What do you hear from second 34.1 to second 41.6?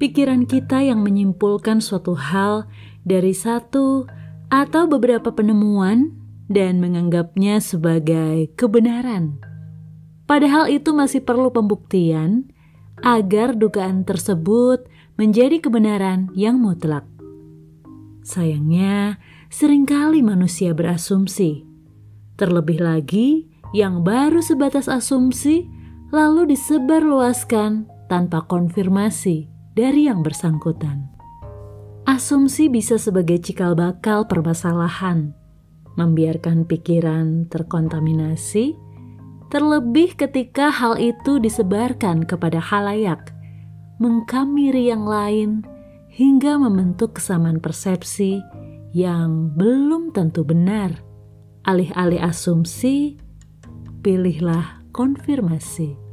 permasalahan, membiarkan pikiran terkontaminasi, terlebih ketika hal itu